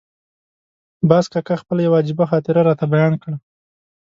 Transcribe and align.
باز 1.09 1.25
کاکا 1.33 1.55
خپله 1.61 1.81
یوه 1.83 1.97
عجیبه 2.01 2.25
خاطره 2.29 2.61
راته 2.67 2.85
بیان 2.93 3.13
کړه. 3.21 3.35